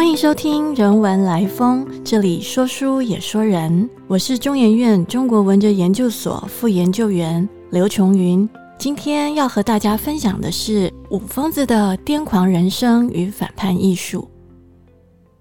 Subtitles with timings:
[0.00, 3.86] 欢迎收听《人文来风》，这里说书也说人。
[4.08, 8.48] 我是中研院中国文哲研究所副研究员刘琼云。
[8.78, 14.26] 今天要和大家分享的是五疯子的癫狂人生与反叛艺术。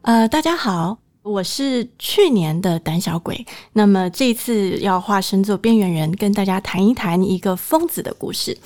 [0.02, 8.58] 呃，大家好，我是去年的胆小鬼，那么这次要化身做边缘人，跟大家谈一谈一个疯子的故事。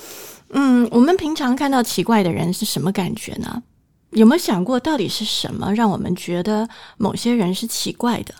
[0.50, 3.62] 嗯，我们平常看到奇怪的人是什么感觉呢？
[4.14, 8.34] 有没有想过，到底是什么让我们觉得某些人是奇怪的？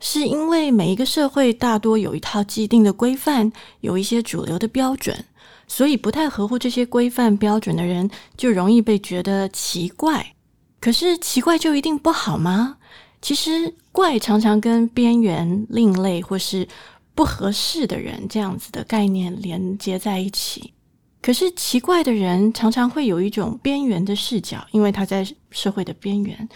[0.00, 5.24] 是因为每一个社会大多有一套既定的规范，有一些主流的标准，
[5.66, 10.34] 所以不太合乎这些规范标准的人就容易被觉得奇怪。
[10.80, 12.76] 可是奇怪就一定不好吗？
[13.20, 16.68] 其实怪常常跟边缘、另类或是
[17.16, 20.72] 不合适的人这样子的概念连接在一起。
[21.20, 26.48] 可是奇怪的人常常会有一种边缘的视角，因为他在社会的边缘。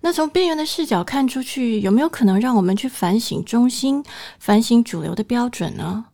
[0.00, 4.04] 那从边缘的视角看出去，有没有可能让我们去反省中心、
[4.38, 6.06] 反省主流的标准呢？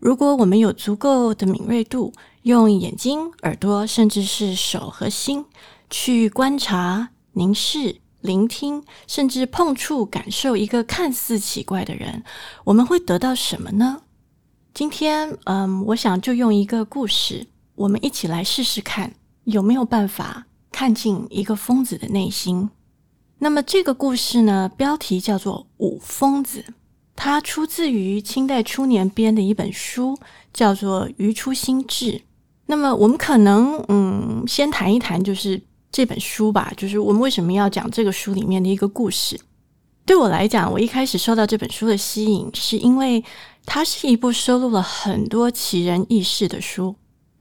[0.00, 2.12] 如果我们有足够的敏锐度，
[2.42, 5.46] 用眼睛、耳朵，甚至是手和心
[5.88, 12.22] 去观察、凝视、聆听，甚至碰触、感受一个看似奇怪的人，
[12.64, 14.02] 我们会得到什么呢？
[14.74, 22.70] 今天，嗯，我想就用一个故事，我们一起来试试看有没有办法看进一个疯子的内心。
[23.38, 26.64] 那么这个故事呢，标题叫做《五疯子》，
[27.16, 30.18] 它出自于清代初年编的一本书，
[30.52, 32.12] 叫做《余初心志》。
[32.66, 39.38] 那么我们可能，嗯，先谈一谈就是这本书吧，就是我们为什么要讲这个书里面的一个故事。
[40.06, 43.24] 对我来讲，我一开始受到这本书的吸引，是因为。
[43.66, 46.94] 它是一部收录了很多奇人异事的书。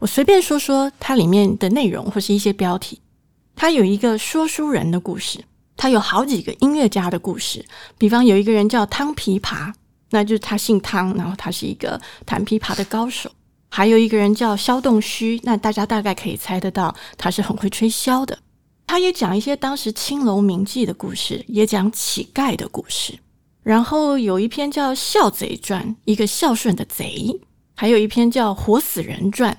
[0.04, 3.00] 我随便说说它里面的内容或是一些标题。
[3.56, 5.40] 它有一个说书人的故事，
[5.78, 7.66] 它有好几个音乐家的故事。
[7.98, 9.74] 比方有一个人叫汤琵琶，
[10.10, 13.32] 那就是他姓汤，然后他是一个弹琵琶的高手。
[13.70, 18.38] 还有一个人叫萧洞虚，那大家大概可以猜得到，他是很会吹箫的。
[18.86, 23.18] 他也讲一些当时青楼名妓的故事，也讲乞丐的故事。
[23.64, 27.40] 然后有一篇叫《孝贼传》，一个孝顺的贼；
[27.74, 29.54] 还有一篇叫《活死人传》，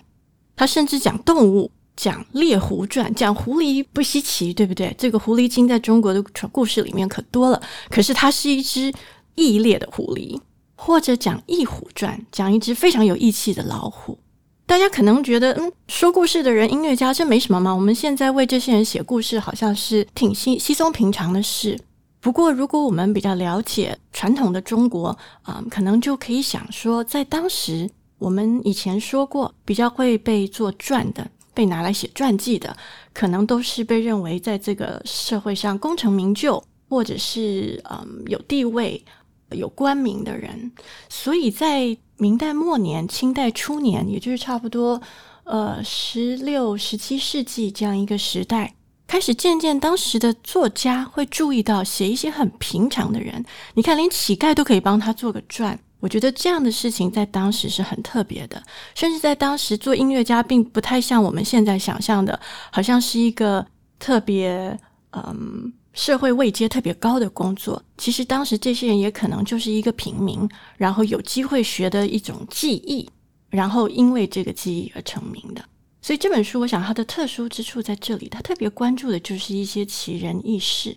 [0.56, 4.94] 他甚至讲动物，讲《猎狐传》，讲狐狸不稀奇，对不对？
[4.98, 7.60] 这个狐狸精在中国的故事里面可多了。
[7.88, 8.92] 可是它是一只
[9.34, 10.40] 异猎的狐狸，
[10.76, 14.18] 或者讲《异虎传》，讲一只非常有义气的老虎。
[14.66, 17.74] 大家可能觉得，嗯，说故事的人，音乐家，这没什么嘛。
[17.74, 21.78] 我们现在为这些人写故事，好像是挺稀稀松平常的事。
[22.20, 27.90] 不过，如果我们比较了解传统的中国啊，可能就可以想说，在当时，
[28.24, 32.74] 我们以前说过，比较会被做传的，被拿来写传记的，
[33.12, 39.04] 可能都是被认为在这个社会上功成名就，或者是嗯有地位、
[39.50, 40.72] 有官名的人。
[41.10, 44.98] 所以在明代末年、清代初年，也就是差不多
[45.44, 48.74] 呃十六、十七世纪这样一个时代。
[49.06, 53.44] 开始渐渐，当时的作家会注意到写一些很平常的人。
[53.74, 55.78] 你看，连乞丐都可以帮他做个传。
[56.04, 58.62] 我觉得这样的事情在当时是很特别的，
[58.94, 62.38] 甚至在当时做音乐家并不太像我们现在想象的，
[62.70, 63.66] 好像是一个
[63.98, 64.78] 特别
[65.12, 67.82] 嗯社会位阶特别高的工作。
[67.96, 73.08] 其实当时这些人也可能就是一个平民，然后有机会学的一种技艺，
[73.48, 75.64] 然后因为这个技艺而成名的。
[76.02, 80.94] 所以这本书，我想它的特殊之处在这里，它特别关注的就是一些奇人异事。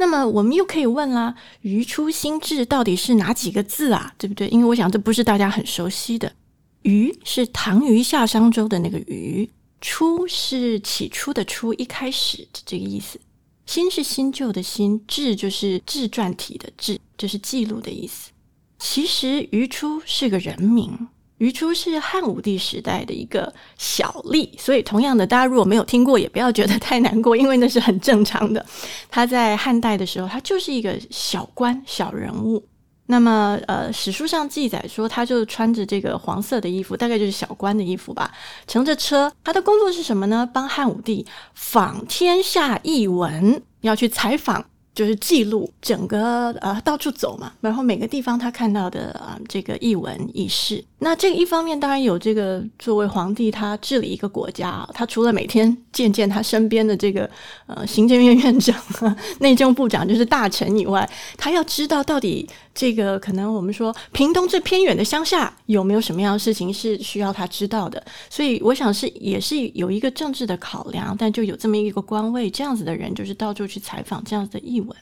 [0.00, 4.14] 那么我们又可以问啦，“余初心志”到底是哪几个字啊？
[4.16, 4.48] 对不对？
[4.48, 6.32] 因为我想这不是大家很熟悉的。
[6.82, 9.50] “余”是唐虞夏商周的那个“虞
[9.82, 13.20] ”，“初”是起初的“初”，一开始的这个意思。
[13.66, 18.30] “新”是新旧的“新”，“志”就是志传体的“志”，就是记录的意思。
[18.78, 21.08] 其实余初是个人名。
[21.40, 28.64] 余初是汉武帝时代的一个小吏，所以同样的，大家如果没有听过，也不要觉得太难过，因为那是很正常的。
[29.10, 32.62] 他在汉代的时候，他就是一个小官、小人物。
[33.06, 38.30] 那么，呃，史书上记载说，他就穿着这个黄色的衣服，大概就是小官的衣服吧，
[38.66, 39.32] 乘着车。
[39.42, 40.48] 他的工作是什么呢？
[40.52, 44.66] 帮汉武帝访天下异闻，要去采访。
[44.94, 50.84] 就是记录整个呃到处走嘛，然后每个地方他看到的啊这个译文轶事。
[50.98, 57.30] 那这个一方面当然有这个作为皇帝他治理一个国家，他除了每天见见他身边的这个
[57.66, 58.76] 呃行政院院长、
[59.38, 61.08] 内政部长就是大臣以外，
[61.38, 68.04] 他要知道到底这个可能我们说屏东最偏远的乡下有没有什么样的事情是需要他知道的。
[68.28, 74.79] 所以我想是也是有一个政治的考量，但就有这么一个官位这样子的人，就是到处去采访这样子的译。
[74.80, 74.96] 文。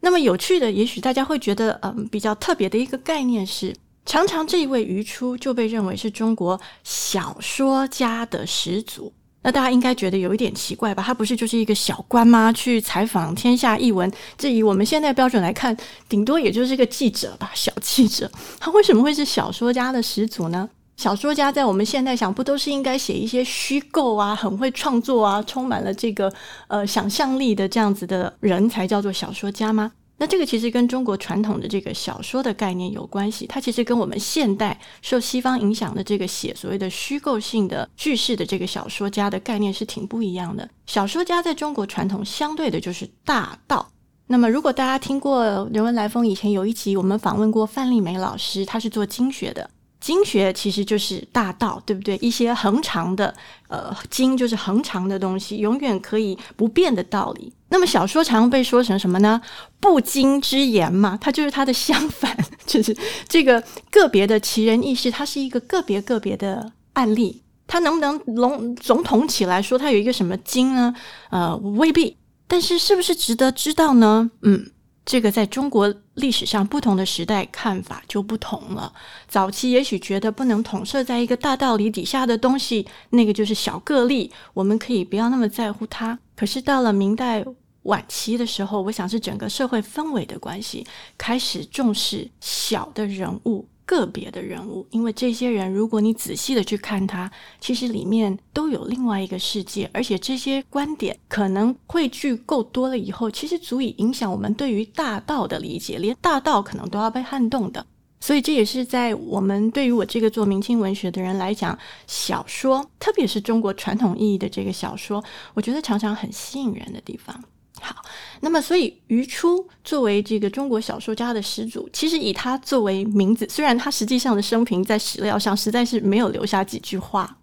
[0.00, 3.76] 那么有趣的，也许大家会觉得，嗯，比较特别的一个概念是，
[4.06, 9.12] 常常这一位余初就被认为是中国小说家的始祖。
[9.42, 11.02] 那大家应该觉得有一点奇怪吧？
[11.02, 12.52] 他不是就是一个小官吗？
[12.52, 15.74] 去采访天下译文，这以我们现在标准来看，
[16.08, 18.30] 顶多也就是个记者吧，小记者。
[18.58, 20.68] 他为什么会是小说家的始祖呢？
[21.00, 26.30] 小说家在我们现在想，不都是应该写一些虚构啊，很会创作啊，充满了这个
[26.68, 29.92] 呃想象力的这样子的人才叫做小说家吗？
[30.18, 40.68] 那这个其实跟中国传统的这个小说的概念有关系，它其实跟我们现代受西方影响的这个写所谓的虚构性的句式的这个小说家的概念是挺不一样的。
[40.84, 43.88] 小说家在中国传统相对的就是大道。
[44.26, 49.70] 那么如果大家听过人文来风以前有一集我们访问过范丽梅老师，他是做经学的。
[50.00, 52.16] 经学其实就是大道，对不对？
[52.16, 53.34] 一些恒长的，
[53.68, 57.52] 呃，经就是恒长的东西，永远可以不变的道理。
[57.68, 59.40] 那么小说常被说成什么呢？
[59.78, 62.36] 不经之言嘛， 它就是它的相反，
[62.66, 62.96] 就是
[63.28, 70.94] 这个个别的奇人异事，它是一个个别个别的案例，它能不能笼总统起来说它有一个什么经呢？
[71.30, 72.16] 呃，未必。
[72.48, 74.30] 但是是不是值得知道呢？
[74.42, 74.70] 嗯。
[75.10, 78.92] 这个在中国历史上不同的时代看法就不同了。
[79.26, 86.16] 早期也许觉得不能统摄在一个大道理底下的东西，那个就是小个例，我们可以不要那么在乎它。
[86.36, 87.44] 可是到了明代
[87.82, 90.86] 晚期的时候，我想是整个社会氛围的关系，
[91.18, 93.66] 开始重视小的人物。
[93.90, 97.28] 个别的人物，因为这些人，如果你仔细的去看他，
[97.60, 107.84] 其实里面都有另外一个世界，而且这些观点可能汇聚够多了以后，其实足以影响我们对于大道的理解，连大道可能都要被撼动的。
[108.20, 111.76] 所以这也是在我们对于我这个做明清文学的人来讲，
[112.06, 117.42] 小说，特别是中国传统意义的这个小说，我觉得常常很吸引人的地方。
[117.82, 117.96] 好，
[118.40, 127.38] 那么所以余初作为这个中国小说家的始祖，其实以他作为名字，虽然他实际上的生平在史料上实在是没有留下几句话，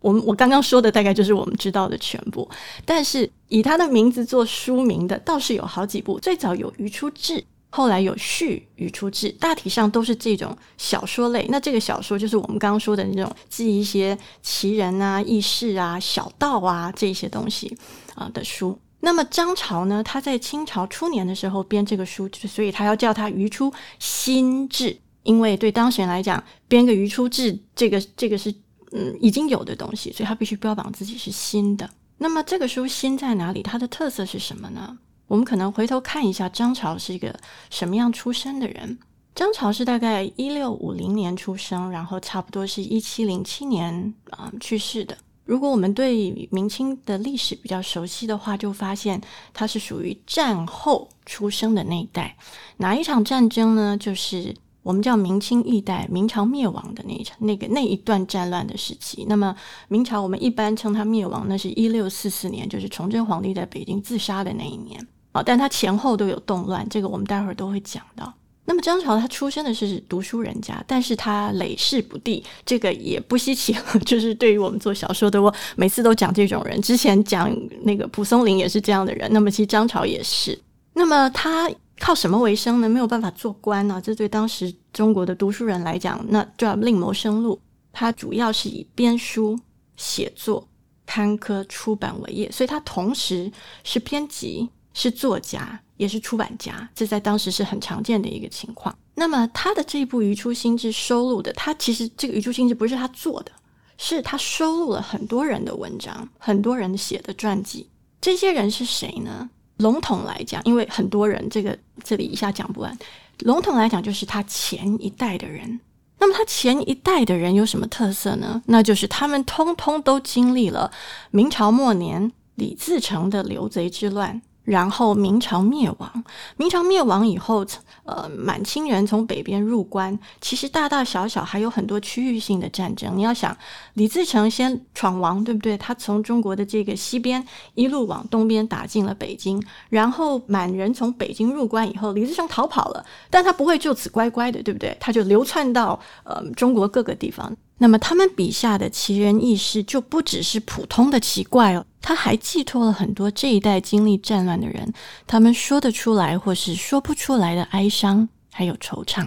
[0.00, 2.48] 我们我刚刚说的大概就是我们知道的全部，
[2.84, 7.34] 但是以他的名字做书名的倒是有好几部，最早有《余初志》，
[7.70, 11.46] 后来有《续余初志》，大体上都是这种小说类。
[11.50, 17.76] 那这个小说就是我们刚刚说的那种记一些奇人啊、异事啊、小道啊这些东西
[18.14, 18.78] 啊的书。
[19.00, 20.02] 那么张潮呢？
[20.02, 24.90] 他在清朝初年的时候编这个书，所以他要叫他《余初新志》，
[25.22, 28.54] 因为对当时人来讲，编个《余初志》这个这个是
[28.92, 31.88] 嗯已经有的东西，所以他必须标榜自己是新的。
[32.18, 33.62] 那么这个书新在哪里？
[33.62, 34.98] 它的特色是什么呢？
[35.26, 37.34] 我们可能回头看一下张潮是一个
[37.70, 38.98] 什么样出身的人。
[39.34, 45.16] 张潮是大概一六五零年出生，然后差不多是一七零七年啊去世的。
[45.50, 49.20] 如果我们对明清的历史比较熟悉的话，就发现
[49.52, 52.36] 他是属于战后出生的那一代。
[52.76, 53.98] 哪一场战争呢？
[53.98, 54.54] 就是
[54.84, 59.26] 我们叫明清易代，明朝灭亡的那一场，那个那一段战乱的时期。
[59.28, 59.52] 那么
[59.88, 65.42] 明朝我们一般称它灭亡，那是一六四四年，就是崇祯皇帝在北京自杀的那一年啊。
[65.42, 68.32] 但他前后都有动乱，这个我们待会儿都会讲到。
[68.70, 73.76] 那么张潮他出生的是读书人家，但是他累世不第，这个也不稀奇。
[74.06, 76.80] 就是对于我们做小说的，我每次都讲这种人。
[76.80, 80.56] 之前讲那个蒲松龄也是这样的人，那么其实张潮也是。
[80.92, 82.88] 那么他靠什么为生呢？
[82.88, 84.00] 没有办法做官呢？
[84.00, 87.60] 这对当时中国的读书人来讲，那就要另谋生路。
[87.92, 89.58] 他主要是以编书、
[89.96, 90.68] 写作、
[91.04, 93.50] 刊刻、出版为业，所以他同时
[93.82, 95.80] 是编辑，是作家。
[96.00, 98.96] 也是出版家，这在当时是很常见的一个情况。
[99.16, 103.52] 那么他的这一部《余初心志》收录的，他其实这个《余初心志》不是他做的，
[103.98, 107.86] 是他收录了很多人的文章，很多人写的传记。
[108.18, 109.50] 这些人是谁呢？
[109.76, 112.98] 笼统来讲，因为很多人，这个这里一下讲不完。
[113.40, 115.80] 笼统来讲，就是他前一代的人。
[116.18, 118.62] 那么他前一代的人有什么特色呢？
[118.68, 120.90] 那就是他们通通都经历了
[121.30, 124.40] 明朝末年李自成的流贼之乱。
[124.70, 126.24] 然后明朝灭亡，
[126.56, 127.66] 明朝灭亡以后，
[128.04, 133.12] 呃，满清人从北边入关，其实大大小小还有很多区域性的战争。
[133.16, 133.56] 你要想，
[133.94, 135.76] 李自成先闯王，对不对？
[135.76, 144.96] 他从中国的这个西边一路往东边打进了北京，然后满人从北京入关以后，李自成逃跑了，但他不会就此乖乖的，对不对？
[145.00, 147.56] 他就流窜到呃中国各个地方。
[147.82, 154.92] 那么他们笔下的奇人异事就不只是普通的奇怪哦，他还寄托了很多这一代经历战乱的人，
[155.26, 159.26] 他们说得出来或是说不出来的哀伤还有惆怅。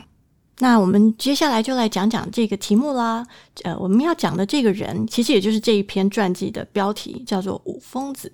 [0.60, 3.26] 那我们接下来就来讲讲这个题目啦。
[3.64, 8.32] 呃，我们要讲的这个人，其实也就是这一篇传记的标题，叫做五疯子。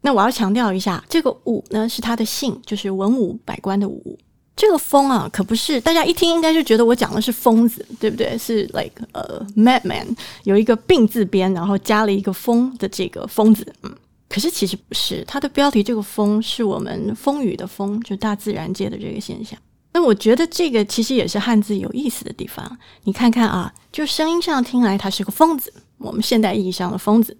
[0.00, 4.18] 那我要强调一下，这个武呢是他的姓，就是文武百官的武。
[4.56, 8.38] 这个疯啊，可不是大家一听应该就觉得我讲的是疯子，对不对？
[8.38, 10.06] 是 like 呃 madman，
[10.44, 13.66] 有一个病字边，然后加了一个疯的这个疯子。
[13.82, 13.92] 嗯，
[14.28, 19.58] 可是其实不是，它的标题这个疯是我们风雨的风，就大自然界的这个现象。
[19.92, 22.78] 那我觉得这个其实也是汉字有意思的地方。
[23.02, 27.36] 你看看啊，就声音上听来他是个疯子，我们现代意义上的疯子。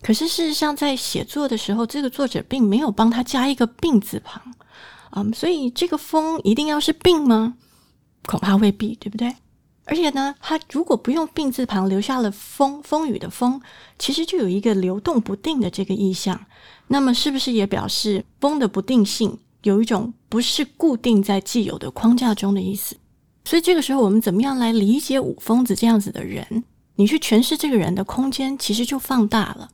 [0.00, 4.40] 可是事实上在写作的时候，这个作者并没有帮他加一个病字旁。
[5.14, 7.54] 嗯，所以这个风一定要是病吗？
[8.26, 9.34] 恐怕未必，对不对？
[9.84, 13.60] 而且呢，它如果不用病字旁，留下了风风雨的风，
[13.98, 16.46] 其实就有一个流动不定的这个意象。
[16.86, 22.96] 那么，是不是也表示风的不定性有一种不是固定在既有的框架中的意思？
[23.44, 26.64] 所以这个时候，我们怎么样来理解五疯子这样子的人？
[26.94, 29.70] 你去诠释这个人的空间，其实就放大了。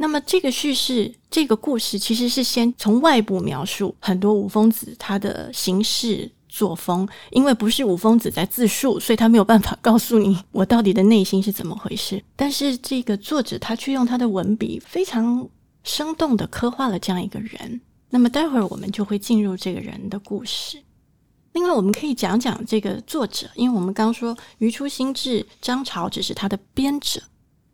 [0.00, 12.22] 那么，这个叙事，这个故事，其实是先从外部描述很多五疯子他的行事作风，因为不是五疯子在自述，所以他没有办法告诉你我到底的内心是怎么回事。
[12.36, 15.48] 但是，这个作者他却用他的文笔非常
[15.82, 17.80] 生动的刻画了这样一个人。
[18.10, 20.80] 那么，待会儿我们就会进入这个人的故事。
[21.54, 27.20] 另外，我们可以讲讲这个作者，因为我们刚说《余初心志》张潮只是他的编者。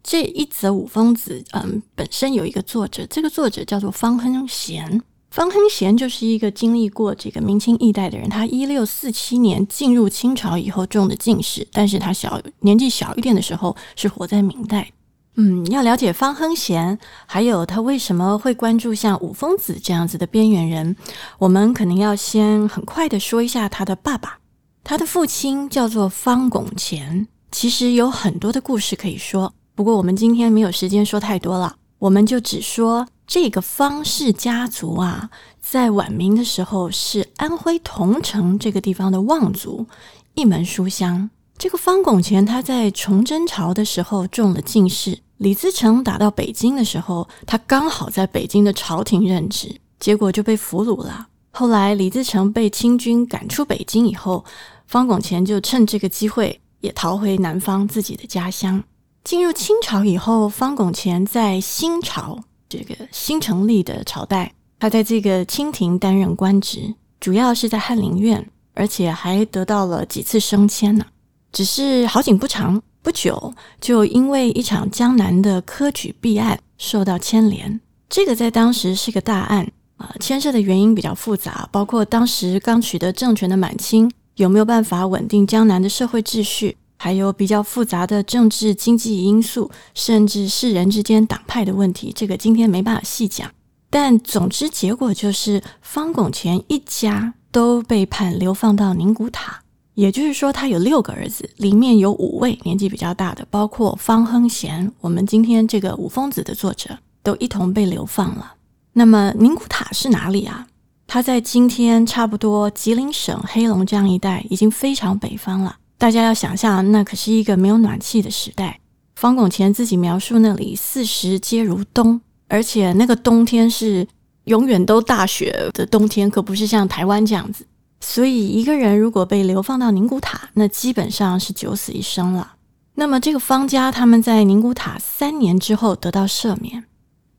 [0.05, 5.03] 这一则五峰子，嗯，本身有一个作者，这个作者叫做方亨贤。
[5.31, 8.29] 方亨贤就是一个经历过这个明清易代的人。
[8.29, 14.93] 他一六四七年进入清朝以后中的进士，但是他小年纪小一点的时候是活在明代。
[15.37, 20.95] 嗯，要了解方亨贤，还有他为什么会关注像五峰子这样子的边缘人，
[21.39, 24.39] 我们可能要先很快的说一下他的爸爸。
[24.85, 29.55] 他的父亲叫做方拱乾，其实有很多的故事可以说。
[29.77, 39.87] 不过我们今天没有时间说太多了，我们就只说这个方氏家族啊，在晚明的时候是安徽桐城这个地方的望族，
[40.35, 41.29] 一门书香。
[41.59, 51.27] 这个方拱乾他在崇祯朝的时候中了进士，李自成打到北京的时候，他刚好在北京的朝廷任职，结果就被俘虏了。
[51.51, 54.45] 后来李自成被清军赶出北京以后，
[54.87, 58.83] 方拱乾就趁这个机会也逃回南方自己的家乡。
[59.25, 62.39] 进入清朝以后，方拱乾在新朝
[62.69, 71.07] 这个新成立的朝代，他在这个清廷担任官职，主要是在翰林院，而且还得到了几次升迁呢。
[71.51, 77.81] 只是好景不长，不久就因为一场江南的科举弊案受到牵连。
[78.11, 79.67] 这个在当时是个大案
[79.97, 86.77] 啊，牵涉的原因比较复杂，包括当时刚取得政权的满清有没有办法稳定江南的社会秩序。
[86.97, 93.51] 还有比较复杂的政治经济因素，甚至世人之间党派的问题，这个今天没办法细讲。
[93.91, 99.61] 但总之结果就是，方拱乾一家都被判流放到宁古塔。
[99.95, 108.55] 也就是说，他有六个儿子，里面有五位年纪比较大的，包括方亨贤，我们今天这个五疯子的作者，都一同被流放了。
[108.95, 110.67] 那么宁古塔是哪里啊？
[111.07, 115.77] 它在今天差不多吉林省黑龙江一带，已经非常北方了。
[115.97, 118.81] 大家要想象，那可是一个没有暖气的时代。
[119.15, 124.07] 方拱乾自己描述那里四时皆如冬，而且那个冬天是
[124.45, 127.65] 永远都大雪的冬天，可不是像台湾这样子。
[128.01, 132.55] 所以一个人如果被流放到宁古塔，那基本上是九死一生了。
[132.97, 136.85] 那么这个方家他们在宁古塔三年之后得到赦免，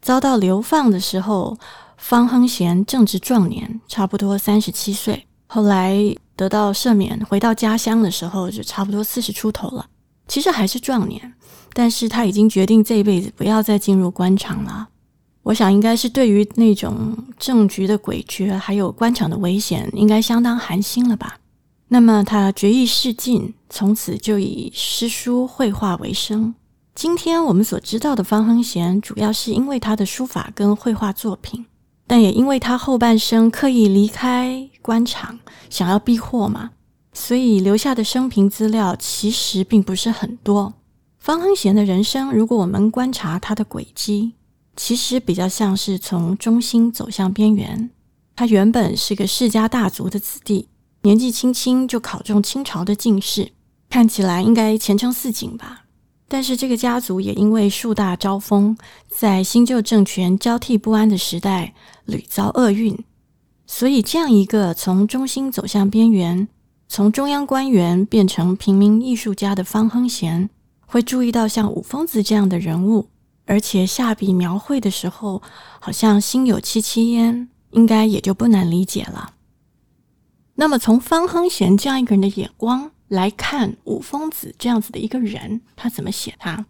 [0.02, 1.58] 遭到流放的时候，
[1.98, 5.28] 方亨贤正值壮年，差不多三十七岁。
[5.46, 6.16] 后来。
[6.36, 9.86] 得到赦免，回到家乡的时候就差不多四十出头了。
[10.28, 11.34] 其实还是壮年，
[11.74, 14.90] 但是他已经决定这一辈子不要再进入官场了。
[15.44, 21.38] 我想应该是对于那种政局的诡谲，还有官场的危险，应该相当寒心了吧。
[21.88, 26.56] 那么他决意仕进，从此就以诗书绘画为生。
[26.96, 31.64] 今天我们所知道的方亨贤，主要是因为他的书法跟绘画作品。
[32.08, 36.72] 但也因为他后半生刻意离开官场，想要避祸嘛，
[37.14, 40.74] 所以留下的生平资料其实并不是很多。
[41.18, 44.34] 方亨贤的人生，如果我们观察他的轨迹，
[44.76, 47.90] 其实比较像是从中心走向边缘。
[48.36, 50.68] 他原本是个世家大族的子弟，
[51.02, 53.54] 年纪轻轻就考中清朝的进士，
[53.90, 55.85] 看起来应该前程似锦吧。
[56.28, 58.76] 但是这个家族也因为树大招风，
[59.08, 61.74] 在新旧政权交替不安的时代
[62.06, 62.98] 屡遭厄运，
[63.68, 66.48] 所以这样一个从中心走向边缘，
[66.88, 70.50] 从中央官员变成平民艺术家的方亨贤，
[70.88, 73.10] 会注意到像五疯子这样的人物，
[73.46, 75.44] 而且下笔描绘的时候，
[75.80, 79.34] 好像心有戚戚焉，应该也就不难理解了。
[80.56, 86.66] 那么，从方亨贤这样一个人的眼光来看，五疯子这样子的一个人，他怎么写他？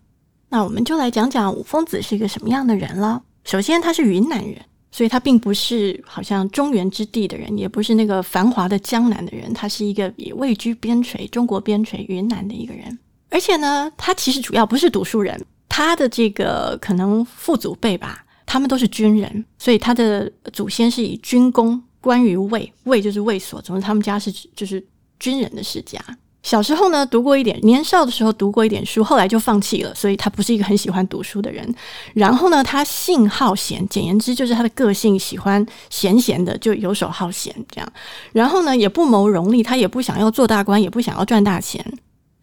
[0.47, 3.21] 那我们就来讲讲五疯子是一个什么样的人了。
[3.43, 4.55] 首先，他是云南人，
[4.91, 12.97] 所以他并不是好像中原之地的人，也不是那个繁华的江南的人，他是一个也位居边陲中国边陲云南的一个人。
[13.29, 24.81] 而且呢，他其实主要不是读书人，他的这个可能父祖辈吧，他们都是军人，所以他的祖先是以军功官于卫，卫就是卫所，总之他们家是就是
[25.19, 25.99] 军人的世家。
[26.45, 31.67] 小时候呢，读过一点，年少的时候读过一点书，后来就放弃了，所以他不是一个很喜欢读书的人。
[32.13, 37.93] 然后呢，他性好闲，简言之就是他的个性喜欢闲闲的，就游手好闲这样。
[38.31, 41.83] 然后呢，也不谋荣利，他也不想要做大官，也不想要赚大钱。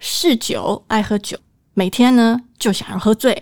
[0.01, 1.39] 嗜酒，爱喝酒，
[1.75, 3.41] 每天呢就想要喝醉。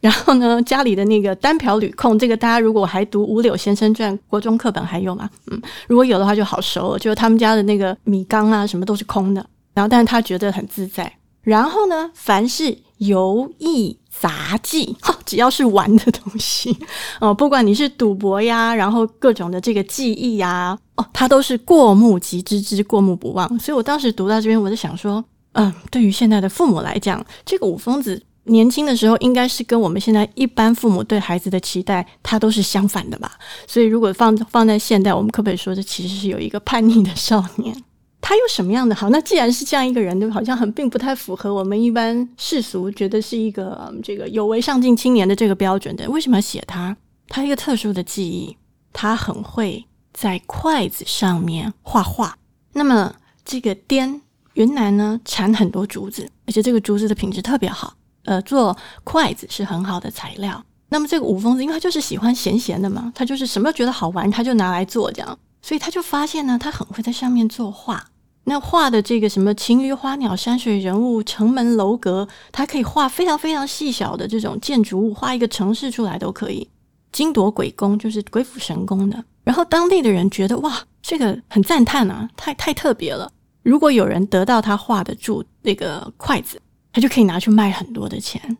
[0.00, 5.28] 然后呢，家里的那个单瓢铝控，这个大家如果还读《五柳先生传》国中课本还有吗？
[5.50, 9.44] 嗯，如果有的话就好熟了，就是他们家的那个米缸啊，什么都是空的。
[9.78, 11.12] 然后，但是他觉得很自在。
[11.42, 16.76] 然后呢，凡是游艺杂技， 哈，只要是玩的东西，
[17.20, 23.48] 哦，不管你是赌博呀，然后各种的这个技艺呀，哦，他都是过目即知之，过目不忘。
[23.60, 33.32] 所以我当时读到这边，我就想说，嗯，对于现在的父母来讲，这个五疯子年轻的时候，应该是跟我们现在一般父母对孩子的期待，他都是相反的吧？
[33.66, 37.74] 所以，如果放放在现代，我们可不可以说，这其实是有一个叛逆的少年？
[38.20, 39.08] 他有什么样的好？
[39.10, 40.34] 那既然是这样一个人，对吧？
[40.34, 46.08] 好像很并不太符合我们一般世俗觉得是一个这个有为上进青年的这个标准的。
[46.10, 46.96] 为什么要写他？
[47.28, 48.56] 他一个特殊的技艺，
[48.92, 52.36] 他很会在筷子上面画画。
[52.72, 54.20] 那么这个滇
[54.54, 57.94] 云南呢，产很多竹子，而且这个竹子的品质特别好。
[58.24, 60.62] 呃，做筷子是很好的材料。
[60.90, 65.38] 那么这个五疯子，因为他就是喜欢闲闲的嘛，他就是什么觉得好玩，他就拿来做这样。
[65.60, 68.10] 所以他就发现呢，他很会在上面作画。
[68.48, 76.66] 那画的这个什么禽鱼花鸟山水人物城门楼阁，他可以画非常非常细小的这种建筑物，画一个城市出来都可以。
[77.12, 79.22] 金铎鬼工就是鬼斧神工的。
[79.44, 83.30] 然后当地的人觉得哇，这个很赞叹啊，太太特别了。
[83.62, 88.56] 如果有人得到他画的住那个筷子，他就可以拿去卖很多的钱。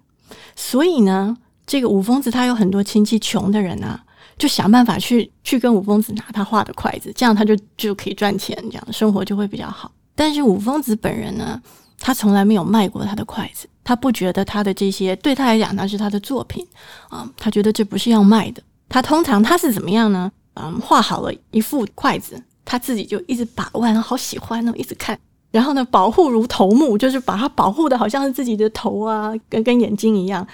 [0.55, 1.35] 所以呢，
[1.67, 4.05] 这个五疯子他有很多亲戚穷的人啊。
[4.39, 9.91] 就想办法去去跟五疯子拿他画的筷子，这样他就就可以赚钱，这样生活就会比较好。
[10.15, 11.61] 但是五疯子本人呢，
[11.99, 16.67] 他从来没有卖过他的筷子，他不觉得他的这些对他来讲那是他的作品
[17.09, 18.63] 啊，他觉得这不是要卖的。
[18.89, 20.31] 他通常他是怎么样呢？
[20.55, 25.19] 嗯，画好了一副筷子，他自己就一直把玩，好喜欢哦，一直看，
[25.51, 30.47] 然后呢，保护如头目，就是把它保护的好像是自己的头啊，跟跟眼睛一样。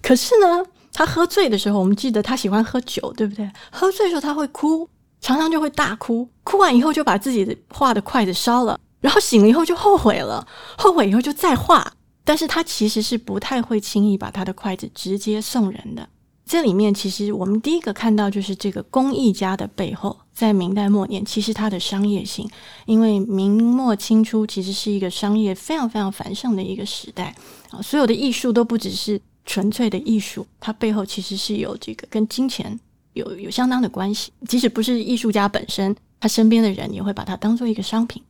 [0.00, 0.64] 可是呢？
[0.92, 3.50] 他喝醉的时候，我们记得他喜欢喝酒，对不对？
[3.70, 4.88] 喝醉的时候他会哭，
[5.20, 6.28] 常常就会大哭。
[6.44, 11.92] 哭完以后就把自己的画的筷子烧了，然后醒了以后就后悔了，后悔以后就再画。
[12.24, 16.08] 但是他其实是不太会轻易把他的筷子直接送人的。
[16.44, 22.48] 这里面其实我们第一个看到就是这个工艺家的背后，在明代末年，其实它的商业性，
[22.84, 27.34] 因为明末清初其实是一个商业非常非常繁盛的一个时代
[27.70, 29.20] 啊，所有的艺术都不只是。
[29.44, 32.78] 纯粹的艺术，它背后其实是有这个跟金钱
[33.14, 34.32] 有有相当的关系。
[34.46, 38.22] 即使不是艺术家本身，他身边的人也会把它当做一个商品。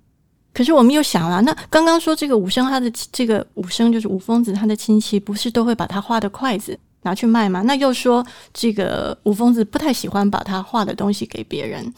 [0.54, 7.62] 可是我们又想了，那刚刚说这个武生，他的这个武生就是武疯子，他的亲戚不是都会把他画的筷子拿去卖吗？
[7.62, 11.92] 那又说这个武疯子不太喜欢把他画的东西给别人，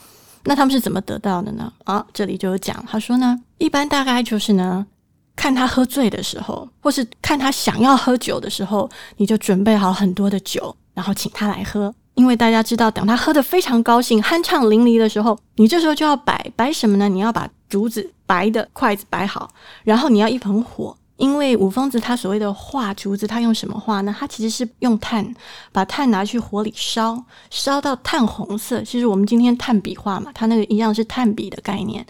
[0.45, 1.73] 那他们是怎么得到的呢？
[1.85, 4.87] 啊，这里就有讲，他说呢，一般大概就是呢。
[5.37, 11.95] 看他喝醉的时候，或是看他想要喝酒的时候，你就准备好很多的酒，然后请他来喝。
[12.15, 17.09] 因为大家知道，等他喝得非常高兴、酣畅淋漓的时候，你这时候就要摆摆什么呢？
[17.09, 19.51] 你要把竹子白的筷子摆好，
[19.83, 20.97] 然后你要一盆火。
[21.17, 24.15] 因为五疯子他所谓的画竹子，他用什么画呢？
[24.19, 25.33] 他其实是用炭，
[25.71, 28.83] 把炭拿去火里烧，烧到炭红色。
[28.83, 32.05] 其实我们今天炭笔画嘛，他那个一样是炭笔的概念。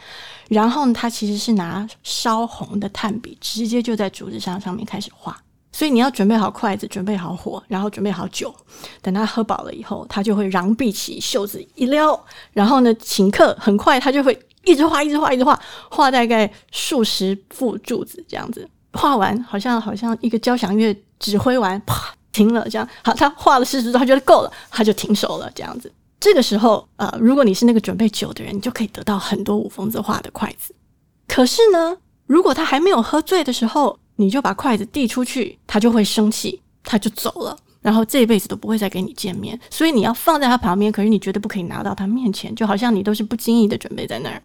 [0.48, 5.36] 然后他其实是拿烧红的炭笔，直接就在竹子上上面开始画。
[5.72, 8.54] 所以你要准备好筷子，准备好火，然后准备好酒。
[9.02, 18.68] 等他喝饱了以后，他就会扬臂起袖子一撩，然后呢请客，很快他就会一直画，一直画，一直画，画大概数十副柱子这样子。
[18.92, 25.92] 画完好像好像一个交响乐指挥完，啪停了，这样好，他画了四十他觉得够了，他就停手了，这样子。
[26.24, 30.74] 这个时候，呃，如果你是那个准备酒的人，你就可以得到很多五疯子画的筷子。
[31.28, 37.54] 可是呢，如果他还没有喝醉的时候，你就把筷子递出去，他就会生气，他就走了。
[37.82, 44.42] 然后这一辈子都不会再跟你见面，所以你要放在他旁边，可是你绝对不可以拿到他面前，就好像你都是不经意的准备在那儿。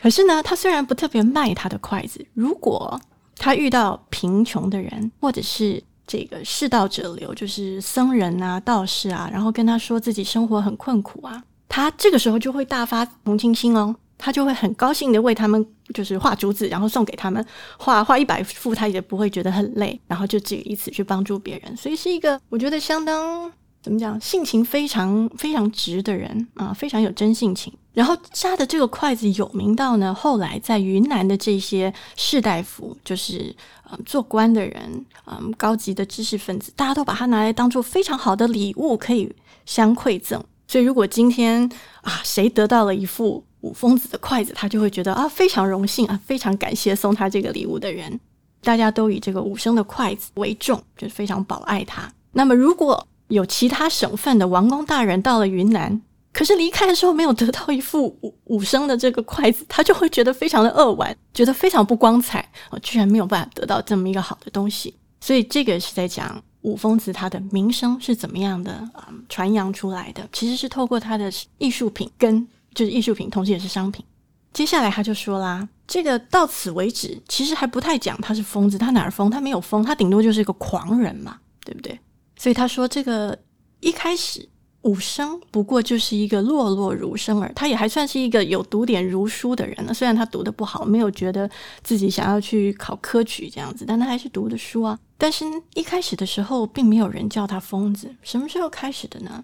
[0.00, 3.00] 可是呢，他虽然不特别卖他的筷子，如果
[3.36, 13.94] 他遇到贫穷的人，或者是这个世道者流，就是僧人啊、道士啊，然后跟他说自己生活很困苦啊，他这个时候就会大发同情心哦。
[14.18, 17.44] 他就会很高兴的为他们就是画竹子，然后送给他们
[17.76, 23.52] 画画一百幅，他也不会觉得很累，然后就只以此去帮助别人，所以是一个我觉得相当
[23.86, 27.72] 怎么讲，性情非常非常直的人啊，非常有真性情。
[27.92, 33.54] 然后扎的这个筷子有名到呢，后来在云南的这些士大夫，就是
[33.88, 39.32] 嗯做官的人，嗯高级的知识分子，大家都把它拿来当做非常好的礼物，可以
[39.64, 40.42] 相馈赠。
[40.66, 41.62] 所以如果今天
[42.02, 48.18] 啊，谁得到了一副五疯子的筷子，他就会觉得啊，非常荣幸啊，非常感谢送他这个礼物的人。
[48.62, 52.12] 大家都以这个五升的筷子为重，就是非常保爱他。
[52.32, 56.00] 那么，如果有其他省份的王公大人到了云南，
[56.32, 64.94] 可是离开的时候没有得到一副武武生的这个筷子，他就会觉得非常的扼腕，觉得非常不光彩啊，居然没有办法得到这么一个好的东西。
[65.20, 72.46] 所以，这个是在讲五疯子他的名声是怎么样的啊传扬出来的，其实是透过他的艺术品跟。
[72.74, 74.04] 就是艺术品，同时也是商品。
[74.52, 79.30] 接下来他就说啦，这个到此为止，其实还不太讲他是疯子，他哪儿疯？
[79.30, 81.98] 他没有疯，他顶多就是一个狂人嘛，对不对？
[82.36, 83.38] 所以他说，这个
[83.80, 84.48] 一开始
[84.82, 89.92] 武生不过就是一个落落儒生儿，他也还算是一个有读点儒书的人呢。
[89.92, 91.50] 虽然他读的不好，没有觉得
[91.82, 94.98] 自己想要去考科举这样子，但他还是读的书啊。
[95.18, 95.44] 但是
[95.74, 98.14] 一开始的时候，并没有人叫他疯子。
[98.22, 99.42] 什么时候开始的呢？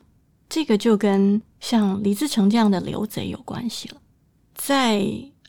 [0.49, 3.97] 这个就跟像李自成这样的刘贼有关系了。
[4.55, 5.03] 在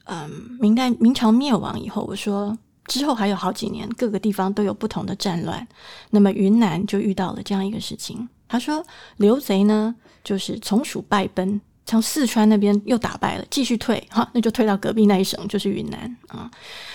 [0.06, 2.58] 嗯明代明朝灭亡以后，我说
[3.00, 5.68] 之后还有好几年，各个地方都有不同的战乱。
[6.12, 8.30] 那么云南就遇到了这样一个事情。
[8.48, 8.86] 他说
[9.18, 11.60] 刘贼呢，就是从属败奔。
[11.86, 16.50] 从四川那边又打败了，继续退，哈，那就退到隔壁那一省，就是云南啊。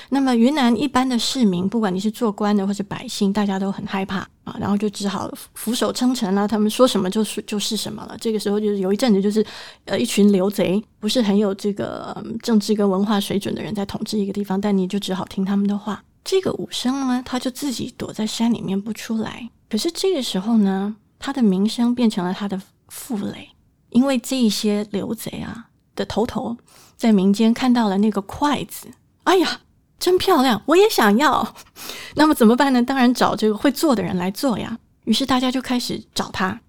[0.09, 6.48] 那么云南一般的市民，不管你是做官的或者百姓，大家都很害怕啊，然后就只好俯首称臣了。
[6.48, 8.16] 他们说什么就是就是什么了。
[8.18, 9.44] 这个时候就是有一阵子，就是
[9.85, 16.03] 呃一群流贼，不是很有这个政治跟文化水准的人在统治一个地方，但你就只好听他们的话。
[16.24, 19.48] 这个武生呢，他就自己躲在山里面不出来。
[19.68, 23.51] 可是这个时候呢，他的名声变成了他的负累。
[23.90, 26.57] 因为这一些刘贼啊的头头
[26.96, 28.88] 在民间看到了那个筷子，
[29.24, 29.61] 哎呀，
[29.98, 31.55] 真漂亮，我也想要。
[32.16, 32.83] 那么怎么办呢？
[32.83, 34.79] 当然找这个会做的人来做呀。
[35.05, 36.61] 于是大家就开始找他。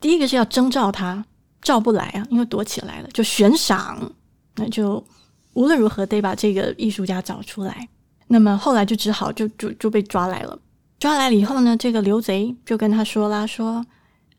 [0.00, 1.24] 第一个是要征召他，
[1.60, 4.12] 召不来啊，因为躲起来了，就悬赏。
[4.56, 5.04] 那就
[5.54, 7.88] 无论如何得把这个艺术家找出来。
[8.28, 10.58] 那么后来就只好就就就被抓来了。
[10.98, 13.84] 抓来了以后呢，这个刘贼就跟他说啦：“说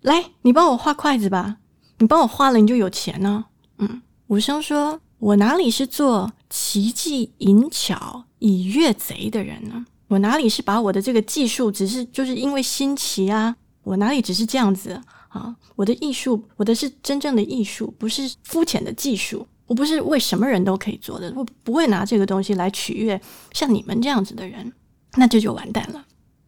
[0.01, 1.57] 来，你帮我画筷子吧。”
[2.03, 3.45] 你帮我画了，你就有钱呢。
[3.77, 9.85] 嗯，武生说：“我哪里是做奇技淫巧以悦贼的人呢？
[10.09, 13.55] 我哪里是把我的这个技术，只是就是因为新奇啊？
[13.83, 15.55] 我哪里只是这样子啊？
[15.77, 19.47] 我的艺术，我的是真正的艺术，不是肤浅的技术。
[19.65, 23.19] 我不是为什么人都可以做的，我不会拿这个东西来取悦
[23.53, 24.73] 像你们这样子的人，
[25.15, 26.03] 那这就完蛋了。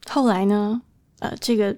[0.09, 0.81] 后来呢？
[1.19, 1.73] 呃，这个。”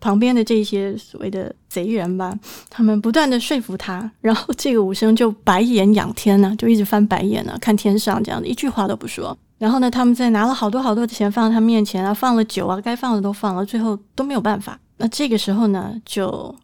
[0.00, 2.32] 旁边的这些所谓的贼人吧，
[2.70, 9.36] 他们不断的说服他， 然后这个武生就白眼仰天呢，就一直翻白眼呢，看天上这样的一句话都不说。
[9.58, 14.78] 然后呢，他们在拿了好多好多的钱放在他面前啊，放了酒啊，该放的都放了，最后都没有办法。
[14.98, 16.54] 那这个时候呢，就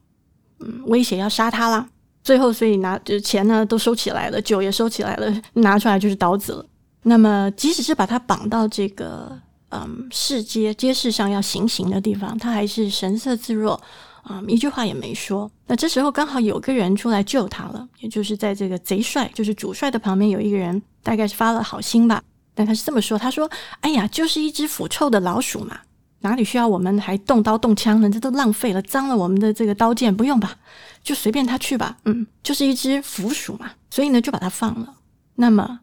[0.61, 1.89] 嗯威胁要杀他啦。
[2.23, 6.65] 最后所以拿就钱呢都收起来了，酒也收起来了，拿出来就是刀子了。
[7.03, 9.37] 那么即使是把他绑到这个。
[9.75, 13.81] 嗯，市街街市上要行刑的地方，他还是神色自若，
[14.23, 15.51] 啊，一句话也没说。
[15.67, 22.23] 那这时候刚好有个人出来救他了，也就是在这个贼帅，就是主帅的旁边有一个人，大概是发了好心吧。
[22.55, 25.81] 但他是这么说，他说：“哎呀，就是一只腐臭的老鼠嘛，
[26.21, 28.09] 哪里需要我们还动刀动枪呢？
[28.09, 30.57] 这都浪费了，脏了我们的这个刀剑，不用吧？
[31.03, 31.97] 就随便他去吧。
[32.05, 34.95] 嗯，就是一只腐鼠嘛，所以呢，就把他放了。
[35.35, 35.81] 那么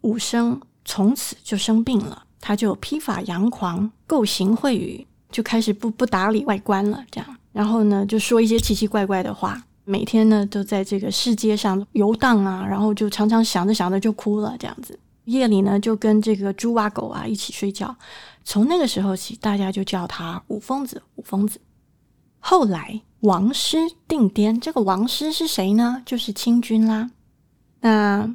[0.00, 7.04] 武生从此就生病了。”他就披发扬狂，构行秽语，就开始不不打理外观了。
[7.10, 9.62] 这样，然后呢，就说一些奇奇怪怪的话。
[9.84, 14.54] 每天呢，都在这个世界上游荡啊，然后就常常想着想着就哭了。
[14.58, 17.96] 这样子，夜里呢，就跟这个猪啊狗啊一起睡觉。
[18.44, 21.02] 从那个时候起，大家就叫他五疯子。
[21.14, 21.58] 五疯子。
[22.38, 26.02] 后来王师定颠，这个王师是谁呢？
[26.04, 27.10] 就是清军啦。
[27.80, 28.34] 那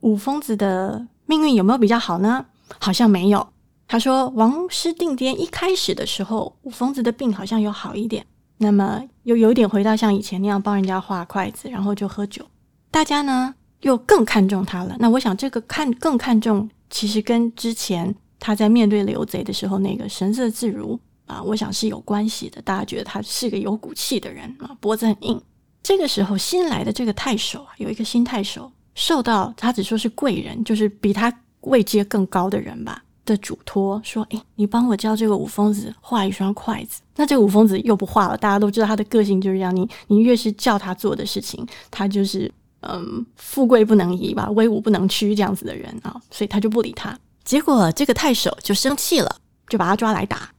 [0.00, 2.46] 五疯子的命运有没有比较好呢？
[2.78, 3.48] 好像没有，
[3.86, 8.26] 他说，王师定颠一开始的时候，五疯子的病好像有好一点，
[8.58, 12.44] 那么又有点回到像以前那样帮人家画筷子，然后就喝酒。
[12.90, 14.96] 大家呢又更看重他了。
[14.98, 22.60] 那我想这个看更看重，其实跟之前他在面对刘贼的时候那个神色自如啊，我想是有关系的。
[22.62, 25.40] 大家觉得他是个有骨气的人啊，脖子很硬。
[25.82, 31.32] 这个时候新来的这个太守啊，有一个新太守，受到他只说是贵人，就是比他
[31.68, 33.02] 位阶更高的人吧。
[33.24, 37.02] 的嘱托说：“哎，你帮我教这个五疯子画一双筷子。
[37.14, 38.34] 那这个五疯子又不画了。
[38.34, 39.76] 大家都知道他的个性就是这样。
[39.76, 42.50] 你你越是叫他做的事情，他就是
[42.80, 46.18] 嗯，富贵不能移吧，威武不能屈这样子的人啊。
[46.30, 47.14] 所以他就不理他。
[47.44, 49.36] 结果这个太守就生气了，
[49.68, 50.50] 就把他抓来打。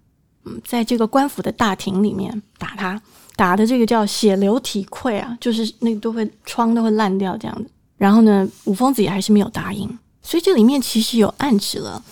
[0.45, 3.01] 嗯，在这个官府的大庭里面打他，
[3.35, 7.67] 打的这个叫血流体溃啊，就是那个都会疮都会烂掉这样子。
[7.97, 9.89] 然后呢，五疯子也还是没有答应。
[10.21, 12.03] 所以这里面其实有暗指了。”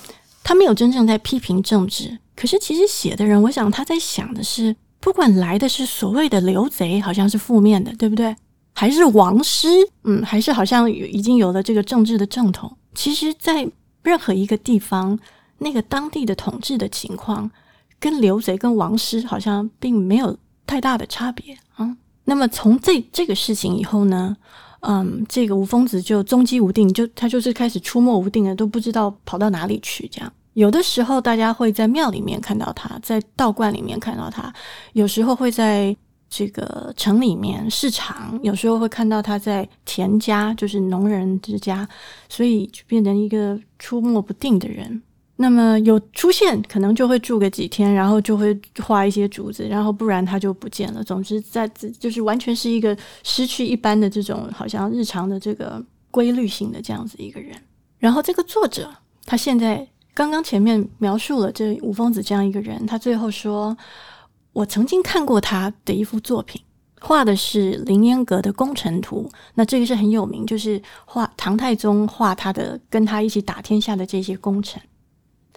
[0.44, 8.34] 他没有真正在批评政治，可是其实写的人，我想他在想的是，不管来的是所谓的刘贼，好像是负面的，对不对？
[8.72, 9.68] 还是王师，
[10.06, 12.78] 嗯，还是好像已经有了这个政治的正统。
[12.96, 13.70] 其实，在
[14.04, 15.20] 任何一个地方，
[15.58, 17.52] 那个当地的统治的情况，
[18.00, 21.98] 跟刘贼跟王师好像并没有太大的差别啊。
[22.24, 24.38] 那么从这这个事情以后呢？
[24.82, 30.08] 嗯，这个吴疯子就踪迹无定，就他就是开始出没无定了，都不知道跑到哪里去。
[30.08, 34.54] 这样，有的时候大家会在庙里面看到他，在道观里面看到他，
[34.94, 35.96] 有时候会在
[36.30, 41.88] 这个城里面市场，有时候会看到他在田家，就是农人之家，
[42.30, 45.02] 所以就变成一个出没不定的人。
[45.40, 51.04] 那么有出现，可能就会住个几天，然后就会画一些竹子，然后不然他就不见了。
[51.04, 51.68] 总之，在
[52.00, 57.56] 就是完全是一个失去一般的这种好像日常的这个规律性的这样子一个人。
[58.00, 58.92] 然后这个作者
[59.26, 63.78] 他现在刚刚前面描述了这五疯子这样一个人，他最后说
[64.54, 66.60] ：“我曾经看过他的一幅作品，
[67.00, 69.30] 画的是凌烟阁的功臣图。
[69.54, 74.82] 那这个是很有名，就是画唐太宗画他的跟他一起打天下的这些功臣。”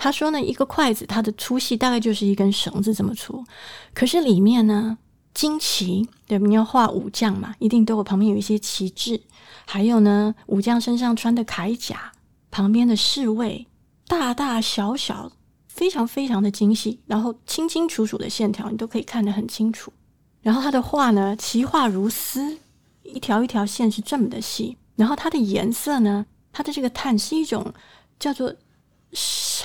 [0.03, 3.45] 他说呢，一个筷子它的粗细大概就是一根绳子这么粗，
[3.93, 4.97] 可是里面呢，
[5.35, 9.21] 旌旗对你要画武将嘛，一定都有旁边有一些旗帜，
[9.67, 12.13] 还有呢，武将身上穿的铠甲，
[12.51, 13.67] 旁边的侍卫，
[14.09, 15.31] 大大小小，
[15.69, 19.93] 非常非常的精细，然后清清楚楚的线条，你都可以看得很清楚。
[20.41, 22.57] 然后他的画呢，其画如丝，
[23.03, 27.75] 一条一条线是这么的细，然后它的颜色呢，它的这个炭是一种
[28.19, 28.55] 叫做。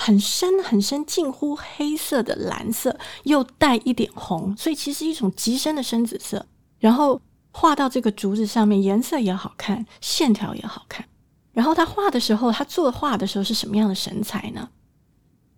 [0.06, 6.46] 很深很深，近乎黑色的蓝色，又带一点红，所以其实一种极深的深紫色。
[6.78, 11.04] 然后画到这个竹子上面，颜色也好看，线条也好看。
[11.52, 14.68] 然后他画的时候，他作画的时候是什么样的神采呢？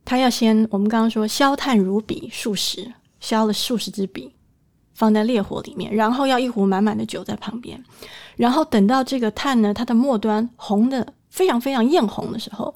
[0.07, 4.35] 他要先，我们刚刚说削炭如笔数十，削了数十支笔，
[4.95, 7.85] 放在烈火里面，然后要一壶满满的酒在旁边，
[8.37, 12.75] 然后等到这个炭呢，它的末端红的非常非常艳红的时候。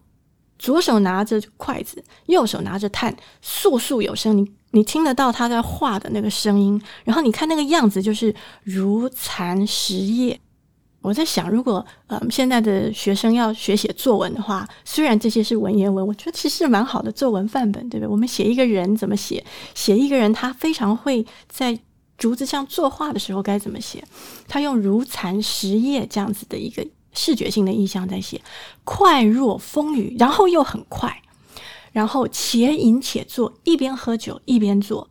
[0.62, 3.12] 左手拿着筷子，右手拿着炭，
[3.44, 4.38] 簌簌有声。
[4.38, 10.38] 你你听得到他在画的那个声音，然后你看那个样子，就是如蚕食叶。
[11.00, 18.08] 我在想，如果呃现在的学生要学写作文的话，虽然这些是文言文，我觉得其实蛮好的作文范本，对不对？
[18.08, 19.44] 我们写一个人怎么写？
[19.74, 21.76] 写一个人他非常会在
[22.16, 24.04] 竹子上作画的时候该怎么写？
[24.46, 26.86] 他用如蚕食叶这样子的一个。
[27.12, 28.40] 视觉性的意象在写，
[28.84, 31.22] 快若风雨，然后又很快，
[31.92, 35.08] 然后且饮且坐，一边喝酒一边做。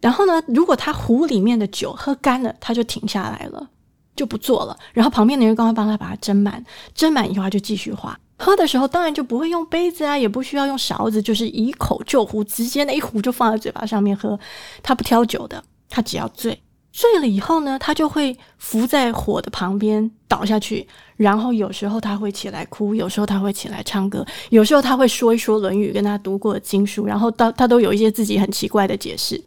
[0.00, 3.68] 然后呢，如果他壶里面的酒喝干了，他就停下来了，
[4.14, 4.76] 就不做了。
[4.92, 8.18] 然后旁边的人赶快帮他把它斟满，斟满以后他就继续画。
[8.38, 14.38] 喝的时候当然就不会用杯子啊，也不需要用勺子，就是以口就壶，直接那一壶就放在嘴巴上面喝。
[14.80, 16.62] 他不挑酒的，他只要醉。
[16.92, 20.86] 醉了以后呢，他就会伏在火的旁边倒下去，
[21.18, 29.38] 然后有时候他会起来哭，有时候他会起来唱歌，有时候他会说一说《论语》跟他读过的经书，然后到他都有一些自己很奇怪的解释。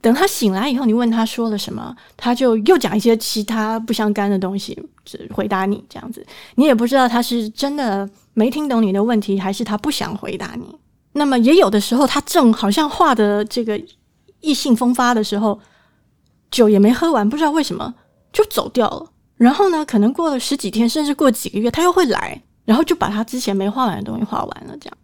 [0.00, 10.64] 等他醒来以后，你问他说了什么，他就又讲一些其他不相干的东西，只回答你这样子，你也不知道他是真的没听懂你的问题，还是他不想回答你。
[11.12, 13.80] 那么也有的时候，他正好像画的这个
[14.40, 15.58] 意兴风发的时候。
[16.50, 17.92] 酒也没喝完，不知道为什么
[18.32, 19.10] 就走掉了。
[19.36, 24.76] 然后呢，可能过了十几天，甚至过几个月，他又会来，然后就把他之前没画完的东西画完了。
[24.80, 24.96] 这样，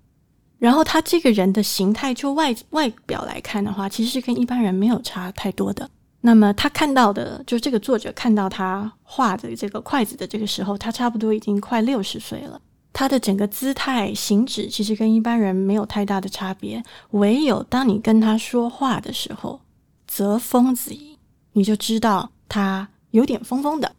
[0.58, 5.90] 然后他这个人的形态，就外外表来看的话，其实是跟一般人没有差太多的。
[6.20, 12.60] 那么他看到的，就这个作者看到他画的这个筷子的这个时候，他差不多已经快六十岁了。
[12.92, 16.82] 他的整个姿态、行止，其实跟一般人没有太大的差别。
[17.12, 19.60] 唯有当你跟他说话的时候，
[20.06, 21.16] 则疯子矣，
[21.52, 23.94] 你就知道他有点疯疯的，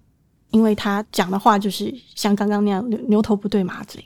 [0.51, 4.03] 因为他讲的话就是像刚刚那样牛牛头不对马嘴。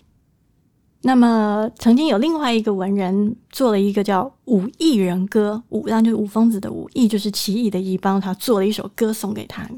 [1.01, 9.69] 那么，曾经有另外一个文人做了一个叫《武艺人歌》，武当就是武疯子的武，艺就是奇异的艺，帮他做了一首歌送给他。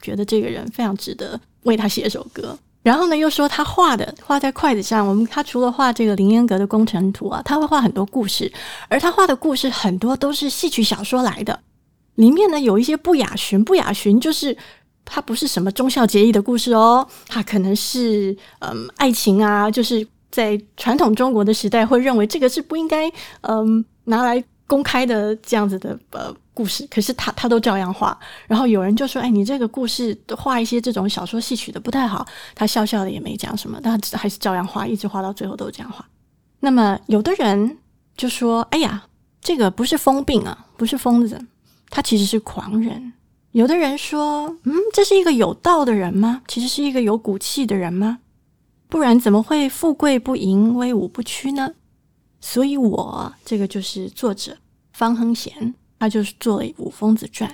[0.00, 2.58] 觉得这个人非常值得为他写首歌。
[2.82, 8.50] 然后呢，又说他画的画在筷子上，我们他除了画这个凌烟阁的工程图啊，他会画很多故事，
[8.88, 11.60] 而他画的故事很多都是戏曲小说来的，
[12.14, 14.56] 里面呢有一些不雅寻，不雅寻就是
[15.04, 20.06] 它不是什么忠孝节义的故事哦，它可能是嗯爱情啊，就是。
[20.32, 23.06] 在传统中国的时代，会认为这个是不应该
[23.42, 28.18] 嗯拿来公开的这样子的呃故事，可是他他都照样画。
[28.46, 36.02] 然后有人就说：“哎，你这个故事画一些这种小说戏曲的不太好。”他笑笑的也没讲什么，但还是照样画，一直画到最后都是这样画。
[36.60, 37.76] 那么有的人
[38.16, 39.04] 就说：“哎呀，
[39.42, 41.38] 这个不是疯病啊，不是疯子，
[41.90, 43.12] 他其实是狂人。”
[43.52, 46.42] 有的人说：“嗯，这是一个有道的人吗？
[46.48, 48.18] 其实是一个有骨气的人吗？”
[48.88, 51.74] 不然怎么会富贵不淫，威武不屈呢？
[52.40, 54.58] 所以，我这个就是作者
[54.92, 57.50] 方亨贤，他就是做了《五疯子传》。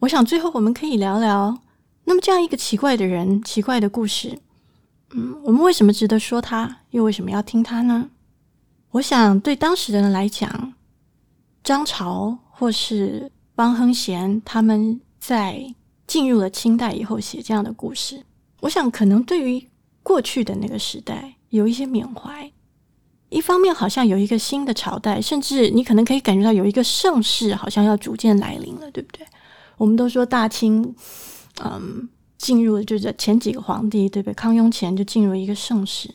[0.00, 1.58] 我想最后我们可以聊聊，
[2.04, 4.38] 那么这样一个奇怪的人，奇怪的故事，
[5.12, 6.82] 嗯，我们为什么值得说他？
[6.90, 8.10] 又为什么要听他呢？
[8.90, 10.74] 我想对当时的人来讲，
[11.64, 15.74] 张潮或是汪亨贤他们在
[16.06, 18.24] 进入了清代以后写这样的故事，
[18.60, 19.68] 我想可能对于。
[20.06, 22.52] 过去的那个时代有一些缅怀，
[23.30, 29.26] 一方面好像有一个新的朝代，甚至你可能可以感觉到有一个盛世好像要逐渐来临了，对不对？
[29.78, 30.94] 我们都说大清，
[31.62, 34.34] 嗯，进入了就是前几个皇帝，对不对？
[34.34, 36.14] 康雍乾就进入一个盛世，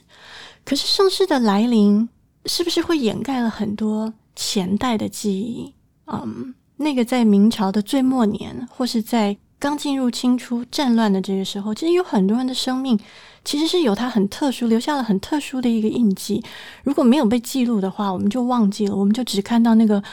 [0.63, 2.07] 可是盛世的来临
[2.45, 5.73] 是不是会掩盖了很多前代的记忆？
[6.05, 12.99] 嗯，那个在明朝的最末年，或是在刚进入清初战乱的这个时候，其实有很多人的生命。
[13.45, 16.43] 其实是有它很特殊，留下了很特殊的一个印记。
[16.83, 20.03] 如果没有被记录的话，我们就忘记了，我们就只看到那个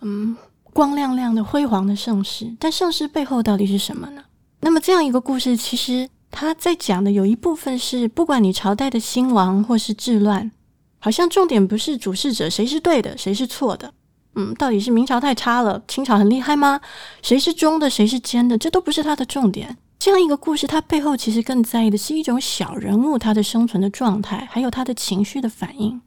[0.00, 0.36] 嗯
[0.72, 2.52] 光亮亮的辉煌的盛世。
[2.58, 4.24] 但盛世背后到底是什么呢？
[4.60, 10.50] 那么这样一个故事，其实他在讲的有一部分是，不管你朝代的兴亡或是治乱，
[10.98, 13.94] 好像重点不是主事者谁是对的，谁是错的。
[14.34, 16.80] 嗯，到底是明朝太差了，清朝很厉害吗？
[17.22, 18.58] 谁是忠的，谁是奸的？
[18.58, 19.76] 这都不是他的重点。
[19.98, 25.98] 这样一个故事，它背后其实更在意的是一种小人物他的生存的状态，还有他的情绪的反应。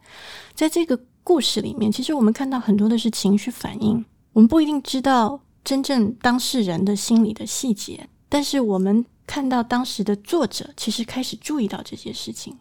[0.54, 4.06] 在这个故事里面，其实我们看到很多的是情绪反应。
[4.34, 12.56] 我们不一定知道真正当事人的心理的细节，但是我们看到当时的作者其实开始注意到这些事情。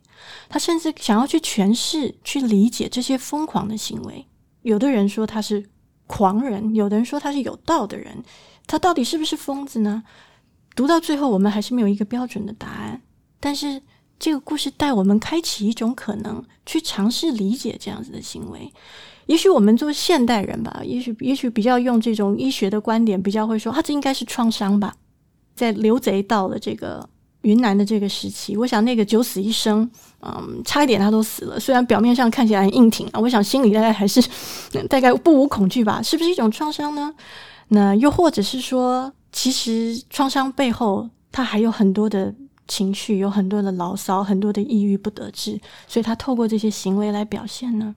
[0.49, 4.27] 他甚至想要去诠释、去理解这些疯狂的行为。
[4.67, 5.65] 有的人说他是
[6.09, 8.23] 狂人，有的人说他是有道的人。
[8.67, 10.03] 他到底是不是疯子呢？
[10.75, 13.01] 读到最后，我们还是没有一个标准的答案。
[13.39, 13.81] 但是
[14.19, 18.73] 这个故事带我们开启一种可能，去尝试理解这样子的行为。
[19.27, 24.97] 也许我们做现代人吧，也许也许比较用这种医学的观点，比较会说，他这应该是创伤吧。
[25.55, 27.09] 在刘贼到了这个
[27.47, 29.89] 云南的这个时期，我想那个九死一生，
[30.21, 31.59] 嗯，差一点他都死了。
[31.59, 34.21] 虽然表面上看起来很硬挺啊，我想心里大概还是
[34.91, 36.03] 大概不无恐惧吧。
[36.03, 37.15] 是不是一种创伤呢？
[37.69, 39.13] 那又或者是说？
[39.33, 42.35] 其实创伤背后，他还有很多的
[42.67, 47.95] 情绪，有很多的牢骚，很多的抑郁不得志，所以他透过这些行为来表现呢。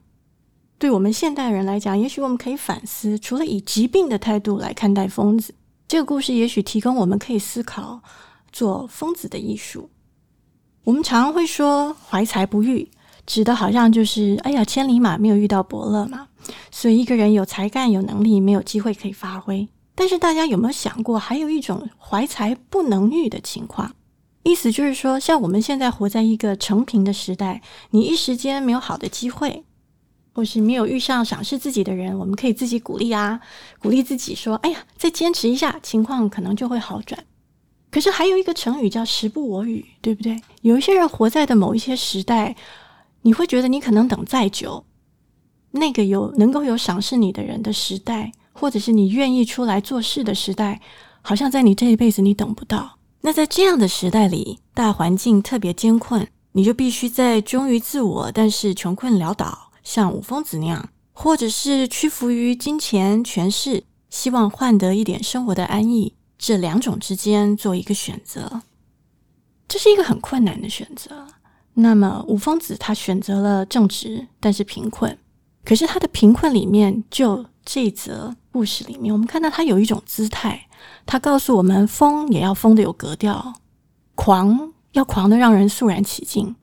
[0.78, 5.54] 对我们现代人来讲，也许我们可以反思，除了以疾病的态度来看待疯子，
[5.88, 8.02] 这个故事也许提供我们可以思考
[8.52, 9.90] 做疯子的艺术。
[10.84, 12.90] 我们常会说“怀才不遇”，
[13.28, 16.28] 指的好像就是哎呀，千里马没有遇到伯乐嘛，
[16.72, 19.68] 所以一个人有才干、有能力，没有机会可以发挥。
[19.94, 23.94] 但是大家有没有想过，还有一种怀才不能遇的情况？
[24.44, 29.66] 意思就是说，像我们现在活在一个成平的时代，你一时间没有好的机会，
[30.34, 33.42] 或是没有遇上赏识自己的人，我们可以自己鼓励啊，
[33.80, 37.24] 鼓励自己说：“哎呀，再坚持一下，情况可能就会好转。”
[37.92, 40.42] 可是还有一个成语叫“时不我与”，对不对？
[40.62, 42.56] 有一些人活在的某一些时代，
[43.22, 44.86] 你会觉得你可能等再久，
[45.72, 48.32] 那个有能够有赏识你的人的时代。
[48.52, 50.82] 或者是你愿意出来做事的时代，
[51.22, 52.98] 好像在你这一辈子你等不到。
[53.22, 68.62] 那在这样的时代里，大环境特别艰困，你就必须在忠于自我，但是穷困潦倒，像五疯子那样，或者是屈服于金钱权势，希望换得一点生活的安逸，这两种之间做一个选择，
[69.68, 71.28] 这是一个很困难的选择。
[71.74, 75.16] 那么五疯子他选择了正直，但是贫困。
[75.66, 80.68] 可是他的贫困里面，就这则故事里面，我们看到他有一种姿态，
[81.06, 83.56] 他告诉我们：疯也要疯的有格调，
[84.16, 86.56] 狂要狂的让人肃然起敬。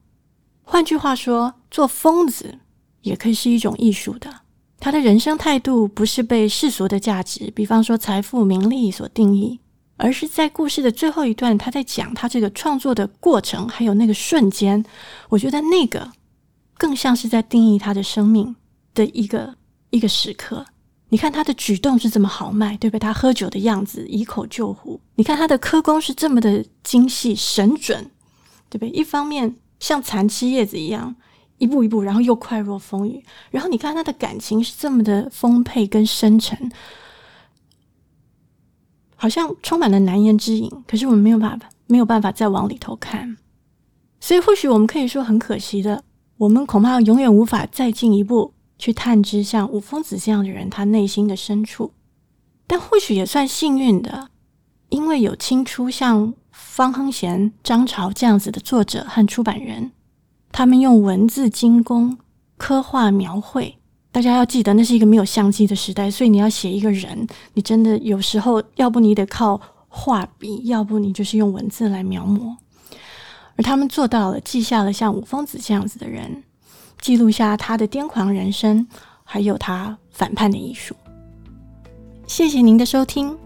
[0.63, 2.59] 换句话说，做疯子
[3.03, 4.41] 也可以是一种艺术的。
[4.81, 9.61] 他的人生态度不是被世俗的价值，比方说财富、名利所定义，
[9.97, 14.85] 而是在故事的最后一段，他在讲他这个创作的过程，还有那个瞬间。
[15.29, 16.11] 我觉得那个
[16.77, 18.55] 更像是在定义他的生命。
[18.97, 19.55] 的一个
[19.91, 20.65] 一个时刻，
[21.11, 23.01] 你看他的举动是这么豪迈，对不对？
[23.01, 24.99] 他喝酒的样子，以口救壶。
[25.17, 28.11] 你看他的科工是这么的精细神准，
[28.71, 28.89] 对不对？
[28.89, 31.15] 一方面像残枝叶子一样，
[31.59, 33.23] 一步一步，然后又快若风雨。
[33.51, 36.73] 然后你看他的感情是这么的丰沛跟深沉，
[39.17, 40.71] 好像充满了难言之隐。
[40.87, 43.37] 可是我们没有办法，没有办法再往里头看。
[44.21, 46.05] 所以或许我们可以说，很可惜的，
[46.37, 48.53] 我们恐怕永远无法再进一步。
[48.79, 51.93] 去探知像五疯子这样的人，他内心的深处，
[52.67, 54.29] 但或许也算幸运的，
[54.91, 59.93] 因为有清初像方亨贤、张潮这样子的作者和出版人，
[60.53, 62.19] 他们用文字精工
[62.59, 63.76] 刻画描绘。
[64.17, 72.57] 大家要记得，那是一个没有相机的时代，所以你要写一个人，你真的有时候要不你得靠画笔，要不你就是用文字来描摹。
[73.57, 76.43] 而他们做到了，记下了像五疯子这样子的人。
[76.99, 78.89] 记录下他的癫狂人生，
[79.23, 80.97] 还有他反叛的艺术。
[82.27, 83.37] 谢谢您的收听。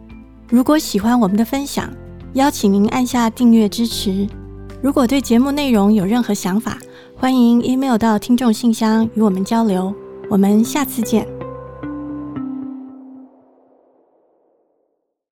[0.49, 1.93] 如果喜欢我们的分享，
[2.35, 4.25] 邀请您按下订阅支持。
[4.81, 6.79] 如果对节目内容有任何想法，
[7.17, 9.93] 欢迎 email 到听众信箱与我们交流。
[10.31, 11.40] 我们下次见。